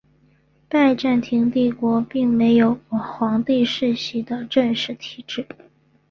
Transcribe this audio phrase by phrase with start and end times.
[0.67, 5.45] 拜占庭帝国并没有皇帝世袭的正式体制。